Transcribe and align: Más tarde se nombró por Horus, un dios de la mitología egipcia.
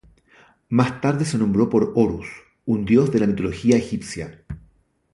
Más 0.69 0.99
tarde 0.99 1.25
se 1.25 1.37
nombró 1.37 1.69
por 1.69 1.91
Horus, 1.95 2.25
un 2.65 2.85
dios 2.85 3.11
de 3.11 3.19
la 3.19 3.27
mitología 3.27 3.77
egipcia. 3.77 4.41